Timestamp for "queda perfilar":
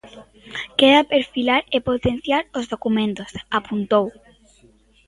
0.79-1.61